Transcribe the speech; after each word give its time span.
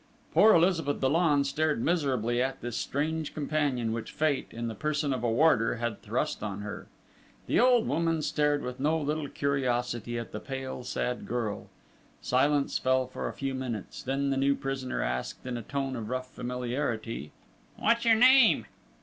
Poor 0.33 0.55
Elizabeth 0.55 0.99
Dollon 0.99 1.43
stared 1.43 1.79
miserably 1.85 2.41
at 2.41 2.61
this 2.61 2.75
strange 2.75 3.35
companion 3.35 3.93
which 3.93 4.09
Fate, 4.09 4.47
in 4.49 4.67
the 4.67 4.73
person 4.73 5.13
of 5.13 5.23
a 5.23 5.29
warder, 5.29 5.75
had 5.75 6.01
thrust 6.01 6.41
on 6.41 6.61
her. 6.61 6.87
The 7.45 7.59
old 7.59 7.87
woman 7.87 8.23
stared 8.23 8.63
with 8.63 8.79
no 8.79 8.99
little 8.99 9.29
curiosity 9.29 10.17
at 10.17 10.31
the 10.31 10.39
pale, 10.39 10.83
sad 10.83 11.27
girl.... 11.27 11.67
Silence 12.19 12.79
fell 12.79 13.05
for 13.05 13.27
a 13.29 13.33
few 13.33 13.53
minutes, 13.53 14.01
then 14.01 14.31
the 14.31 14.37
new 14.37 14.55
prisoner 14.55 15.03
asked, 15.03 15.45
in 15.45 15.55
a 15.55 15.61
tone 15.61 15.95
of 15.95 16.09
rough 16.09 16.31
familiarity: 16.33 17.31
"What's 17.77 18.03
your 18.03 18.15
name?" 18.15 18.65